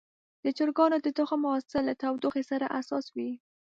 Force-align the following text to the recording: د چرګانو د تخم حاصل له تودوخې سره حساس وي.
د 0.43 0.45
چرګانو 0.57 0.97
د 1.01 1.07
تخم 1.17 1.41
حاصل 1.51 1.83
له 1.89 1.93
تودوخې 2.01 2.43
سره 2.51 2.65
حساس 2.75 3.05
وي. 3.15 3.29